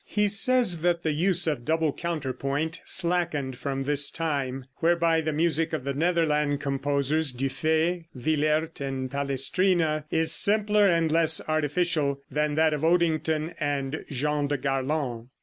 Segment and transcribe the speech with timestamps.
[0.07, 5.73] He says that the use of double counterpoint slackened from this time, whereby the music
[5.73, 12.73] of the Netherland composers Dufay, Willaert and Palestrina is simpler and less artificial than that
[12.73, 15.27] of Odington and Jean de Garland.